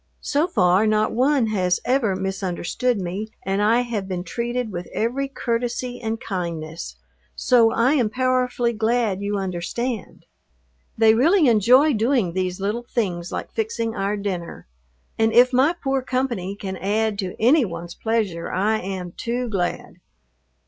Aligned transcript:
So 0.21 0.47
far 0.47 0.87
not 0.87 1.11
one 1.11 1.45
has 1.49 1.79
ever 1.85 2.15
misunderstood 2.15 2.99
me 2.99 3.27
and 3.43 3.61
I 3.61 3.81
have 3.81 4.07
been 4.07 4.23
treated 4.23 4.71
with 4.71 4.87
every 4.95 5.27
courtesy 5.27 6.01
and 6.01 6.19
kindness, 6.19 6.95
so 7.35 7.71
I 7.71 7.93
am 7.93 8.09
powerfully 8.09 8.73
glad 8.73 9.21
you 9.21 9.37
understand. 9.37 10.25
They 10.97 11.13
really 11.13 11.47
enjoy 11.47 11.93
doing 11.93 12.33
these 12.33 12.59
little 12.59 12.81
things 12.89 13.31
like 13.31 13.53
fixing 13.53 13.93
our 13.95 14.17
dinner, 14.17 14.65
and 15.19 15.33
if 15.33 15.53
my 15.53 15.73
poor 15.83 16.01
company 16.01 16.55
can 16.55 16.77
add 16.77 17.19
to 17.19 17.35
any 17.39 17.63
one's 17.63 17.93
pleasure 17.93 18.51
I 18.51 18.79
am 18.79 19.11
too 19.11 19.47
glad. 19.49 19.97